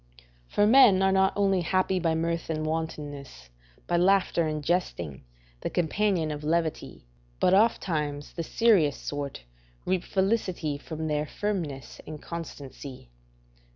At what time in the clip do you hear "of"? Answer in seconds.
6.31-6.43